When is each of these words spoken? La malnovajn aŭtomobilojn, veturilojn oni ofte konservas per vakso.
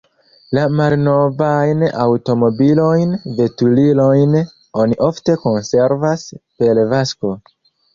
La 0.57 0.61
malnovajn 0.77 1.83
aŭtomobilojn, 2.05 3.15
veturilojn 3.43 4.37
oni 4.43 5.01
ofte 5.13 5.41
konservas 5.49 6.31
per 6.43 6.87
vakso. 6.99 7.37